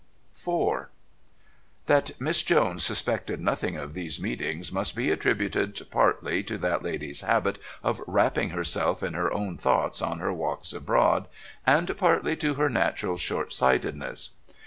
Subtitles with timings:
[0.47, 0.87] IV
[1.85, 7.21] That Miss Jones suspected nothing of these meetings must be attributed partly to that lady's
[7.21, 11.27] habit of wrapping herself in her own thoughts on her walks abroad,
[11.67, 14.31] and partly to her natural short sightedness.